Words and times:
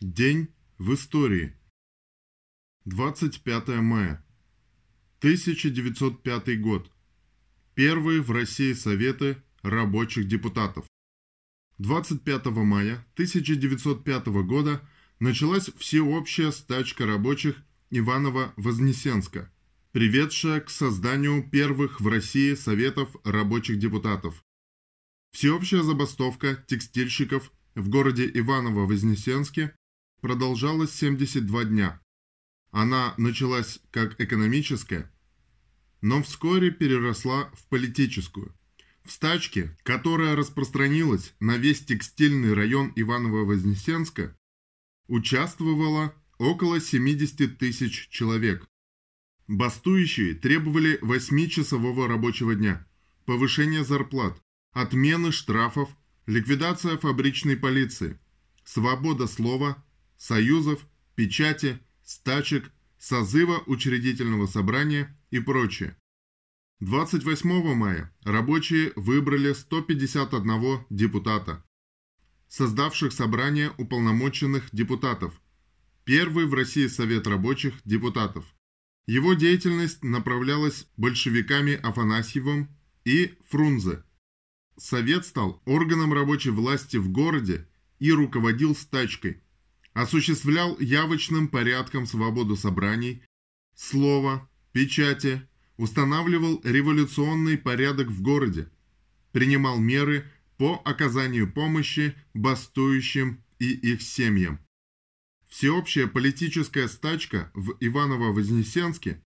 День 0.00 0.54
в 0.78 0.94
истории. 0.94 1.56
25 2.84 3.68
мая. 3.80 4.24
1905 5.18 6.60
год. 6.60 6.92
Первые 7.74 8.22
в 8.22 8.30
России 8.30 8.74
Советы 8.74 9.42
рабочих 9.62 10.28
депутатов. 10.28 10.86
25 11.78 12.46
мая 12.46 13.04
1905 13.14 14.26
года 14.44 14.88
началась 15.18 15.68
всеобщая 15.76 16.52
стачка 16.52 17.04
рабочих 17.04 17.56
Иваново-Вознесенска, 17.90 19.52
приведшая 19.90 20.60
к 20.60 20.70
созданию 20.70 21.42
первых 21.50 22.00
в 22.00 22.06
России 22.06 22.54
Советов 22.54 23.16
рабочих 23.24 23.80
депутатов. 23.80 24.44
Всеобщая 25.32 25.82
забастовка 25.82 26.64
текстильщиков 26.68 27.50
в 27.74 27.88
городе 27.88 28.30
Иваново-Вознесенске 28.32 29.74
продолжалась 30.20 30.94
72 30.94 31.64
дня. 31.64 32.00
Она 32.70 33.14
началась 33.16 33.80
как 33.90 34.20
экономическая, 34.20 35.10
но 36.00 36.22
вскоре 36.22 36.70
переросла 36.70 37.50
в 37.54 37.66
политическую. 37.68 38.54
В 39.04 39.12
стачке, 39.12 39.76
которая 39.84 40.36
распространилась 40.36 41.34
на 41.40 41.56
весь 41.56 41.84
текстильный 41.84 42.52
район 42.52 42.92
Иваново-Вознесенска, 42.94 44.36
участвовало 45.06 46.14
около 46.36 46.78
70 46.80 47.58
тысяч 47.58 48.08
человек. 48.10 48.66
Бастующие 49.46 50.34
требовали 50.34 51.00
8-часового 51.00 52.06
рабочего 52.06 52.54
дня, 52.54 52.86
повышения 53.24 53.82
зарплат, 53.82 54.38
отмены 54.72 55.32
штрафов, 55.32 55.88
ликвидация 56.26 56.98
фабричной 56.98 57.56
полиции, 57.56 58.20
свобода 58.64 59.26
слова, 59.26 59.82
союзов, 60.18 60.86
печати, 61.14 61.78
стачек, 62.04 62.70
созыва 62.98 63.62
учредительного 63.66 64.46
собрания 64.46 65.16
и 65.30 65.40
прочее. 65.40 65.96
28 66.80 67.74
мая 67.74 68.14
рабочие 68.22 68.92
выбрали 68.94 69.52
151 69.52 70.86
депутата, 70.90 71.64
создавших 72.48 73.12
собрание 73.12 73.72
уполномоченных 73.78 74.68
депутатов, 74.72 75.40
первый 76.04 76.46
в 76.46 76.54
России 76.54 76.86
Совет 76.86 77.26
рабочих 77.26 77.80
депутатов. 77.84 78.44
Его 79.06 79.34
деятельность 79.34 80.04
направлялась 80.04 80.86
большевиками 80.96 81.74
Афанасьевым 81.74 82.68
и 83.04 83.34
Фрунзе. 83.48 84.04
Совет 84.76 85.24
стал 85.24 85.62
органом 85.64 86.12
рабочей 86.12 86.50
власти 86.50 86.98
в 86.98 87.10
городе 87.10 87.66
и 87.98 88.12
руководил 88.12 88.76
стачкой– 88.76 89.42
осуществлял 89.92 90.78
явочным 90.78 91.48
порядком 91.48 92.06
свободу 92.06 92.56
собраний, 92.56 93.22
слова, 93.74 94.48
печати, 94.72 95.48
устанавливал 95.76 96.60
революционный 96.64 97.56
порядок 97.56 98.08
в 98.08 98.22
городе, 98.22 98.70
принимал 99.32 99.78
меры 99.78 100.30
по 100.56 100.82
оказанию 100.84 101.50
помощи 101.50 102.14
бастующим 102.34 103.42
и 103.58 103.72
их 103.72 104.02
семьям. 104.02 104.60
Всеобщая 105.48 106.06
политическая 106.06 106.88
стачка 106.88 107.50
в 107.54 107.74
Иваново-Вознесенске 107.80 109.22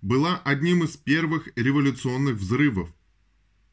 была 0.00 0.38
одним 0.38 0.84
из 0.84 0.96
первых 0.96 1.48
революционных 1.56 2.36
взрывов, 2.36 2.88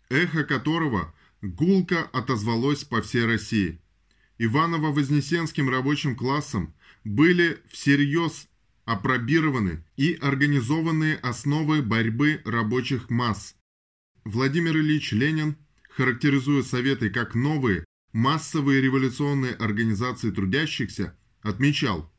эхо 0.09 0.43
которого 0.43 1.13
гулко 1.41 2.03
отозвалось 2.03 2.83
по 2.83 3.01
всей 3.01 3.25
России. 3.25 3.82
Иваново-Вознесенским 4.43 5.69
рабочим 5.69 6.15
классом 6.15 6.73
были 7.05 7.61
всерьез 7.69 8.49
опробированы 8.83 9.85
и 9.95 10.15
организованные 10.15 11.15
основы 11.15 11.81
борьбы 11.81 12.41
рабочих 12.43 13.09
масс. 13.09 13.55
Владимир 14.25 14.75
Ильич 14.77 15.13
Ленин, 15.13 15.55
характеризуя 15.89 16.61
Советы 16.61 17.09
как 17.09 17.35
новые 17.35 17.85
массовые 18.11 18.81
революционные 18.81 19.53
организации 19.53 20.29
трудящихся, 20.29 21.17
отмечал, 21.41 22.11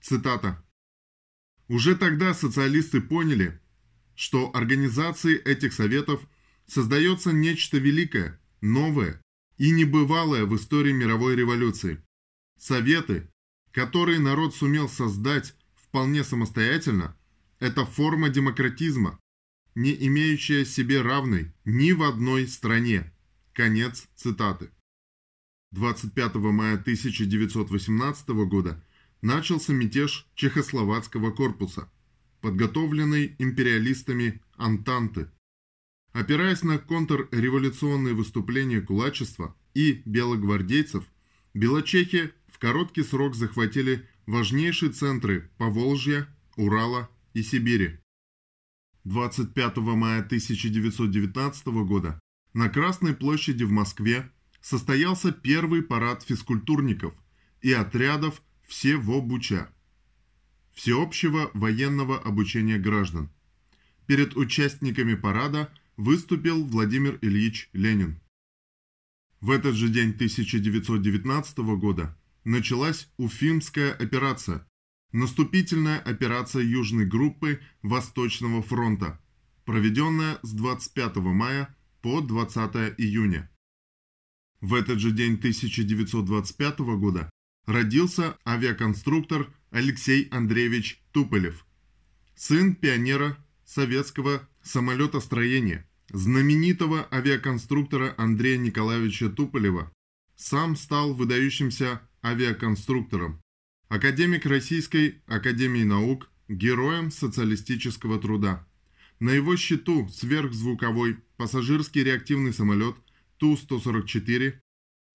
цитата, 0.00 0.64
«Уже 1.68 1.94
тогда 1.94 2.32
социалисты 2.32 3.00
поняли, 3.02 3.60
что 4.14 4.50
организацией 4.54 5.36
этих 5.36 5.72
Советов 5.74 6.26
создается 6.66 7.32
нечто 7.32 7.76
великое, 7.76 8.40
новое, 8.60 9.20
и 9.58 9.70
небывалое 9.70 10.44
в 10.44 10.54
истории 10.56 10.92
мировой 10.92 11.36
революции. 11.36 12.02
Советы, 12.58 13.28
которые 13.72 14.18
народ 14.18 14.54
сумел 14.54 14.88
создать 14.88 15.54
вполне 15.74 16.24
самостоятельно, 16.24 17.16
это 17.58 17.84
форма 17.84 18.28
демократизма, 18.28 19.18
не 19.74 19.94
имеющая 20.06 20.64
себе 20.64 21.02
равной 21.02 21.52
ни 21.64 21.92
в 21.92 22.02
одной 22.02 22.48
стране. 22.48 23.12
Конец 23.52 24.06
цитаты. 24.14 24.70
25 25.72 26.34
мая 26.36 26.74
1918 26.74 28.28
года 28.28 28.82
начался 29.22 29.72
мятеж 29.72 30.26
Чехословацкого 30.34 31.30
корпуса, 31.30 31.90
подготовленный 32.40 33.34
империалистами 33.38 34.42
Антанты– 34.56 35.30
Опираясь 36.16 36.62
на 36.62 36.78
контрреволюционные 36.78 38.14
выступления 38.14 38.80
кулачества 38.80 39.54
и 39.74 40.00
белогвардейцев, 40.06 41.04
белочехи 41.52 42.32
в 42.48 42.58
короткий 42.58 43.02
срок 43.02 43.34
захватили 43.34 44.08
важнейшие 44.24 44.92
центры 44.92 45.50
Поволжья, 45.58 46.26
Урала 46.56 47.10
и 47.34 47.42
Сибири. 47.42 47.98
25 49.04 49.76
мая 49.76 50.22
1919 50.22 51.66
года 51.84 52.18
на 52.54 52.70
Красной 52.70 53.14
площади 53.14 53.64
в 53.64 53.70
Москве 53.70 54.32
состоялся 54.62 55.32
первый 55.32 55.82
парад 55.82 56.22
физкультурников 56.22 57.12
и 57.60 57.74
отрядов 57.74 58.40
всего 58.66 59.20
Буча, 59.20 59.68
всеобщего 60.72 61.50
военного 61.52 62.18
обучения 62.18 62.78
граждан. 62.78 63.28
Перед 64.06 64.34
участниками 64.34 65.14
парада– 65.14 65.70
выступил 65.96 66.64
Владимир 66.64 67.18
Ильич 67.22 67.70
Ленин. 67.72 68.20
В 69.40 69.50
этот 69.50 69.74
же 69.74 69.88
день 69.88 70.10
1919 70.10 71.58
года 71.78 72.16
началась 72.44 73.08
Уфимская 73.16 73.92
операция, 73.92 74.66
наступительная 75.12 75.98
операция 75.98 76.62
Южной 76.62 77.06
группы 77.06 77.60
Восточного 77.82 78.62
фронта, 78.62 79.20
проведенная 79.64 80.38
с 80.42 80.52
25 80.52 81.16
мая 81.16 81.74
по 82.02 82.20
20 82.20 82.98
июня. 82.98 83.50
В 84.60 84.74
этот 84.74 85.00
же 85.00 85.10
день 85.10 85.34
1925 85.34 86.78
года 86.98 87.30
родился 87.66 88.38
авиаконструктор 88.46 89.52
Алексей 89.70 90.28
Андреевич 90.30 91.02
Туполев, 91.12 91.66
сын 92.34 92.74
пионера 92.74 93.36
советского 93.64 94.48
самолетостроения, 94.66 95.88
знаменитого 96.10 97.06
авиаконструктора 97.12 98.14
Андрея 98.18 98.58
Николаевича 98.58 99.30
Туполева, 99.30 99.92
сам 100.34 100.76
стал 100.76 101.14
выдающимся 101.14 102.02
авиаконструктором, 102.22 103.40
академик 103.88 104.44
Российской 104.44 105.22
Академии 105.26 105.84
Наук, 105.84 106.28
героем 106.48 107.10
социалистического 107.10 108.18
труда. 108.18 108.66
На 109.20 109.30
его 109.30 109.56
счету 109.56 110.08
сверхзвуковой 110.08 111.18
пассажирский 111.36 112.02
реактивный 112.02 112.52
самолет 112.52 112.96
Ту-144, 113.38 114.54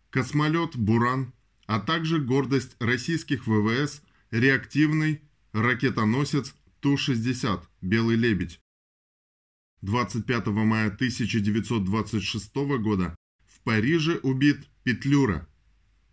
космолет 0.09 0.75
«Буран», 0.75 1.33
а 1.67 1.79
также 1.79 2.19
гордость 2.19 2.75
российских 2.79 3.47
ВВС 3.47 4.01
реактивный 4.31 5.21
ракетоносец 5.51 6.55
Ту-60 6.79 7.63
«Белый 7.81 8.15
лебедь». 8.15 8.61
25 9.81 10.47
мая 10.47 10.87
1926 10.87 12.55
года 12.79 13.15
в 13.45 13.61
Париже 13.61 14.17
убит 14.17 14.67
Петлюра. 14.83 15.47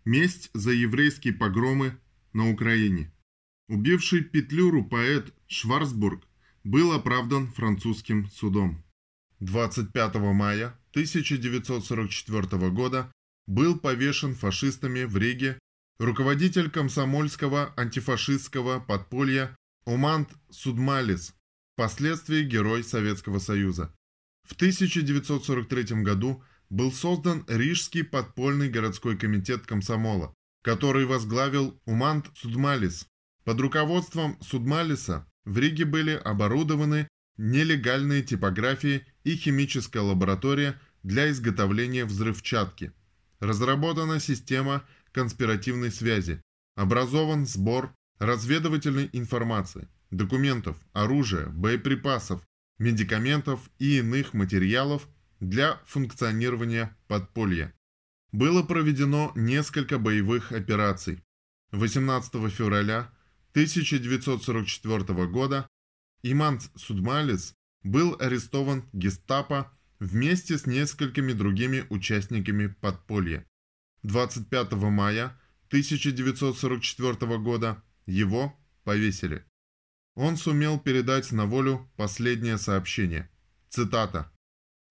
Месть 0.05 0.49
за 0.53 0.71
еврейские 0.71 1.33
погромы 1.33 1.97
на 2.33 2.49
Украине. 2.49 3.11
Убивший 3.67 4.23
Петлюру 4.23 4.83
поэт 4.83 5.33
Шварцбург 5.47 6.27
был 6.63 6.91
оправдан 6.93 7.47
французским 7.51 8.27
судом. 8.31 8.83
25 9.39 10.15
мая 10.15 10.79
1944 10.91 12.71
года 12.71 13.11
был 13.45 13.77
повешен 13.77 14.33
фашистами 14.33 15.03
в 15.03 15.15
Риге 15.15 15.59
руководитель 15.99 16.71
комсомольского 16.71 17.73
антифашистского 17.77 18.79
подполья 18.79 19.55
Умант 19.85 20.29
Судмалис, 20.49 21.35
впоследствии 21.79 22.43
Герой 22.43 22.83
Советского 22.83 23.39
Союза. 23.39 23.95
В 24.43 24.53
1943 24.55 26.03
году 26.03 26.43
был 26.69 26.91
создан 26.91 27.45
Рижский 27.47 28.03
подпольный 28.03 28.67
городской 28.67 29.17
комитет 29.17 29.65
комсомола, 29.65 30.33
который 30.61 31.05
возглавил 31.05 31.79
Умант 31.85 32.25
Судмалис. 32.35 33.07
Под 33.45 33.61
руководством 33.61 34.37
Судмалиса 34.41 35.25
в 35.45 35.57
Риге 35.57 35.85
были 35.85 36.11
оборудованы 36.11 37.07
нелегальные 37.37 38.23
типографии 38.23 39.05
и 39.23 39.37
химическая 39.37 40.03
лаборатория 40.03 40.77
для 41.03 41.31
изготовления 41.31 42.03
взрывчатки. 42.03 42.91
Разработана 43.39 44.19
система 44.19 44.83
конспиративной 45.13 45.93
связи, 45.93 46.41
образован 46.75 47.45
сбор 47.45 47.95
разведывательной 48.17 49.09
информации, 49.13 49.87
документов, 50.11 50.77
оружия, 50.93 51.47
боеприпасов, 51.47 52.41
медикаментов 52.77 53.69
и 53.79 53.99
иных 53.99 54.33
материалов 54.33 55.07
для 55.39 55.79
функционирования 55.85 56.95
подполья. 57.07 57.73
Было 58.31 58.63
проведено 58.63 59.31
несколько 59.35 59.97
боевых 59.97 60.51
операций. 60.51 61.23
18 61.71 62.31
февраля 62.51 63.11
1944 63.51 65.27
года 65.27 65.67
Имант 66.21 66.69
Судмалец 66.75 67.53
был 67.83 68.15
арестован 68.19 68.83
гестапо 68.93 69.71
вместе 69.99 70.57
с 70.57 70.65
несколькими 70.65 71.33
другими 71.33 71.85
участниками 71.89 72.67
подполья. 72.67 73.45
25 74.03 74.73
мая 74.73 75.37
1944 75.69 77.37
года 77.37 77.81
его 78.05 78.57
повесили. 78.83 79.45
Он 80.15 80.37
сумел 80.37 80.79
передать 80.79 81.31
на 81.31 81.45
волю 81.45 81.89
последнее 81.97 82.57
сообщение. 82.57 83.29
Цитата. 83.69 84.31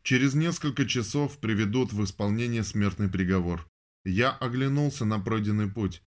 «Через 0.02 0.34
несколько 0.34 0.86
часов 0.86 1.38
приведут 1.38 1.92
в 1.92 2.02
исполнение 2.04 2.62
смертный 2.62 3.08
приговор. 3.08 3.68
Я 4.04 4.30
оглянулся 4.30 5.04
на 5.04 5.18
пройденный 5.18 5.70
путь, 5.70 6.02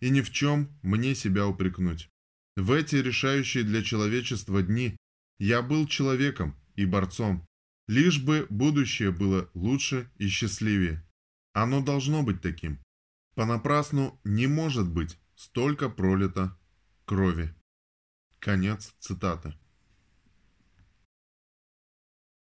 и 0.00 0.10
ни 0.10 0.20
в 0.20 0.30
чем 0.30 0.68
мне 0.82 1.14
себя 1.14 1.46
упрекнуть. 1.46 2.08
В 2.56 2.72
эти 2.72 2.96
решающие 2.96 3.64
для 3.64 3.82
человечества 3.82 4.62
дни 4.62 4.96
я 5.38 5.62
был 5.62 5.86
человеком 5.86 6.56
и 6.76 6.84
борцом, 6.84 7.46
лишь 7.88 8.22
бы 8.22 8.46
будущее 8.50 9.10
было 9.10 9.50
лучше 9.54 10.10
и 10.16 10.28
счастливее. 10.28 11.04
Оно 11.52 11.82
должно 11.82 12.22
быть 12.22 12.40
таким. 12.40 12.78
Понапрасну 13.34 14.20
не 14.24 14.46
может 14.46 14.88
быть 14.88 15.18
столько 15.34 15.88
пролито 15.88 16.58
крови. 17.04 17.54
Конец 18.42 18.92
цитаты. 18.98 19.54